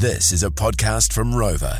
[0.00, 1.78] This is a podcast from Rova.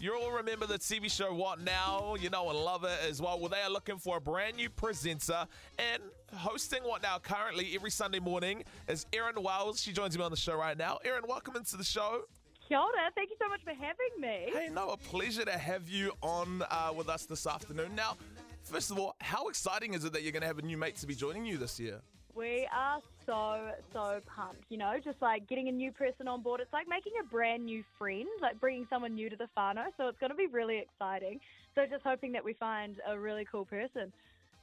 [0.00, 2.14] You all remember the TV show What Now?
[2.14, 3.40] You know and love it as well.
[3.40, 5.48] Well, they are looking for a brand new presenter
[5.80, 6.00] and
[6.32, 9.82] hosting What Now currently every Sunday morning is Erin Wells.
[9.82, 11.00] She joins me on the show right now.
[11.04, 12.20] Erin, welcome into the show.
[12.68, 13.10] Kia ora.
[13.16, 14.48] Thank you so much for having me.
[14.56, 17.96] Hey, no, a pleasure to have you on uh, with us this afternoon.
[17.96, 18.16] Now,
[18.62, 20.94] first of all, how exciting is it that you're going to have a new mate
[20.98, 22.00] to be joining you this year?
[22.34, 23.58] We are so,
[23.92, 24.64] so pumped.
[24.70, 26.60] You know, just like getting a new person on board.
[26.60, 29.86] It's like making a brand new friend, like bringing someone new to the whānau.
[29.96, 31.40] So it's going to be really exciting.
[31.74, 34.12] So just hoping that we find a really cool person.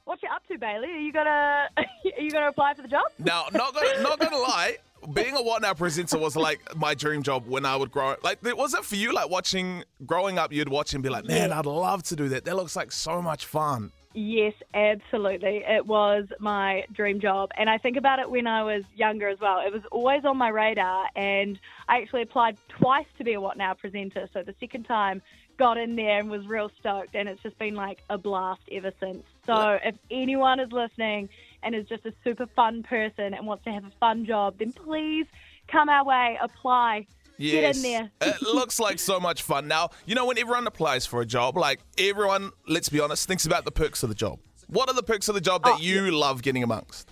[0.04, 0.88] What you up to, Bailey?
[0.88, 3.04] Are you gonna are you gonna apply for the job?
[3.18, 4.78] No, not gonna, not gonna lie,
[5.12, 8.16] being a What Now presenter was like my dream job when I would grow.
[8.22, 9.12] Like, was it for you?
[9.12, 12.44] Like watching, growing up, you'd watch and be like, man, I'd love to do that.
[12.44, 13.92] That looks like so much fun.
[14.12, 15.62] Yes, absolutely.
[15.64, 17.50] It was my dream job.
[17.56, 19.60] And I think about it when I was younger as well.
[19.64, 21.06] It was always on my radar.
[21.14, 24.28] And I actually applied twice to be a What Now presenter.
[24.32, 25.22] So the second time,
[25.58, 27.14] got in there and was real stoked.
[27.14, 29.22] And it's just been like a blast ever since.
[29.46, 31.28] So if anyone is listening
[31.62, 34.72] and is just a super fun person and wants to have a fun job, then
[34.72, 35.26] please
[35.68, 37.06] come our way, apply.
[37.38, 38.10] Get in there.
[38.20, 39.66] it looks like so much fun.
[39.66, 43.46] Now, you know, when everyone applies for a job, like everyone, let's be honest, thinks
[43.46, 44.40] about the perks of the job.
[44.66, 47.08] What are the perks of the job that Oh, you love getting amongst?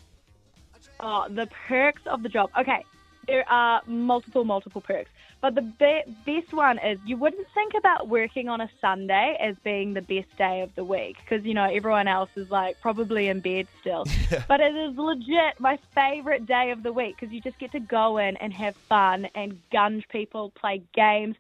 [1.01, 2.51] Oh, the perks of the job.
[2.61, 2.85] Okay,
[3.29, 5.11] there are multiple, multiple perks.
[5.41, 9.55] But the be- best one is you wouldn't think about working on a Sunday as
[9.63, 13.29] being the best day of the week because, you know, everyone else is like probably
[13.29, 14.05] in bed still.
[14.49, 17.81] But it is legit my favorite day of the week because you just get to
[17.81, 21.37] go in and have fun and gunge people, play games.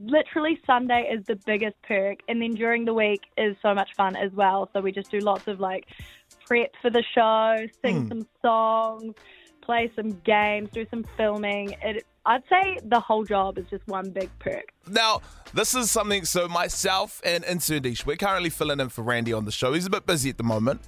[0.00, 2.18] Literally, Sunday is the biggest perk.
[2.28, 4.68] And then during the week is so much fun as well.
[4.72, 5.86] So we just do lots of like
[6.46, 8.08] prep for the show, sing hmm.
[8.08, 9.14] some songs,
[9.62, 11.74] play some games, do some filming.
[11.82, 14.72] It, I'd say the whole job is just one big perk.
[14.88, 15.22] Now,
[15.54, 19.50] this is something, so myself and Insundish, we're currently filling in for Randy on the
[19.52, 19.72] show.
[19.72, 20.80] He's a bit busy at the moment.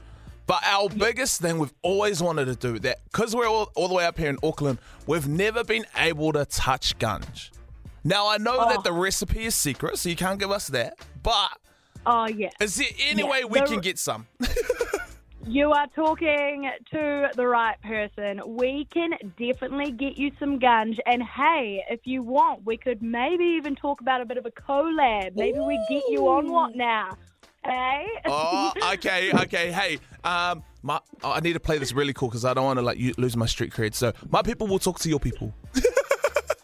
[0.47, 3.95] But our biggest thing we've always wanted to do that, because we're all, all the
[3.95, 7.51] way up here in Auckland, we've never been able to touch gunge.
[8.05, 8.83] Now, I know that Oh.
[8.83, 10.99] the recipe is secret, so you can't give us that.
[11.23, 11.49] But
[12.05, 12.51] Oh, yeah.
[12.61, 14.27] is there any Yeah, way we the- can get some?
[15.47, 18.41] You are talking to the right person.
[18.47, 20.99] We can definitely get you some gunge.
[21.07, 24.51] And hey, if you want, we could maybe even talk about a bit of a
[24.51, 25.37] collab.
[25.37, 27.19] Maybe we get you on what now?
[27.65, 28.07] Hey?
[28.27, 29.71] oh, okay, okay.
[29.71, 32.83] Hey, um, my, I need to play this really cool because I don't want to
[32.83, 33.95] like you, lose my street cred.
[33.95, 35.55] So my people will talk to your people.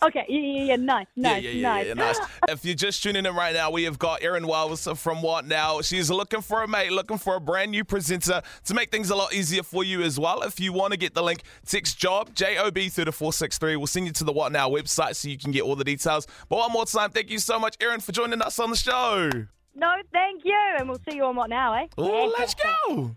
[0.03, 0.77] okay, yeah, yeah, yeah.
[0.77, 1.87] Nice, nice, yeah, yeah, nice.
[1.87, 2.19] yeah, nice.
[2.49, 5.81] if you're just tuning in right now, we have got Erin Wells from What Now.
[5.81, 9.17] She's looking for a mate, looking for a brand new presenter to make things a
[9.17, 10.43] lot easier for you as well.
[10.43, 13.33] If you want to get the link, text job J O B through to four
[13.33, 13.77] six three.
[13.77, 16.27] We'll send you to the What Now website so you can get all the details.
[16.49, 19.31] But one more time, thank you so much, Erin, for joining us on the show.
[19.75, 20.59] No, thank you.
[20.79, 21.87] And we'll see you on what now, eh?
[21.97, 23.17] Oh, let's go.